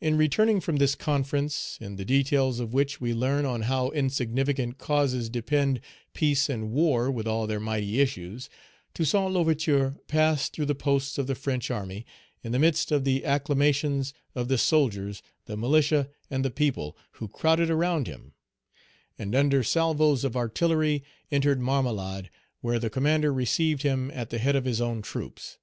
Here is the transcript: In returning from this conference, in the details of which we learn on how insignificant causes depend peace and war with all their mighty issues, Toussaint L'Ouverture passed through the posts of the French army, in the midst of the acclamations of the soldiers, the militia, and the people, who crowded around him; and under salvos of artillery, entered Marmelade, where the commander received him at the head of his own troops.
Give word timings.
In 0.00 0.16
returning 0.16 0.60
from 0.62 0.76
this 0.76 0.94
conference, 0.94 1.76
in 1.78 1.96
the 1.96 2.06
details 2.06 2.58
of 2.58 2.72
which 2.72 3.02
we 3.02 3.12
learn 3.12 3.44
on 3.44 3.60
how 3.68 3.90
insignificant 3.90 4.78
causes 4.78 5.28
depend 5.28 5.82
peace 6.14 6.48
and 6.48 6.70
war 6.70 7.10
with 7.10 7.26
all 7.26 7.46
their 7.46 7.60
mighty 7.60 8.00
issues, 8.00 8.48
Toussaint 8.94 9.30
L'Ouverture 9.34 9.98
passed 10.08 10.54
through 10.54 10.64
the 10.64 10.74
posts 10.74 11.18
of 11.18 11.26
the 11.26 11.34
French 11.34 11.70
army, 11.70 12.06
in 12.42 12.52
the 12.52 12.58
midst 12.58 12.90
of 12.90 13.04
the 13.04 13.26
acclamations 13.26 14.14
of 14.34 14.48
the 14.48 14.56
soldiers, 14.56 15.20
the 15.44 15.54
militia, 15.58 16.08
and 16.30 16.46
the 16.46 16.50
people, 16.50 16.96
who 17.10 17.28
crowded 17.28 17.68
around 17.68 18.06
him; 18.06 18.32
and 19.18 19.34
under 19.34 19.62
salvos 19.62 20.24
of 20.24 20.34
artillery, 20.34 21.04
entered 21.30 21.60
Marmelade, 21.60 22.30
where 22.62 22.78
the 22.78 22.88
commander 22.88 23.30
received 23.34 23.82
him 23.82 24.10
at 24.12 24.30
the 24.30 24.38
head 24.38 24.56
of 24.56 24.64
his 24.64 24.80
own 24.80 25.02
troops. 25.02 25.58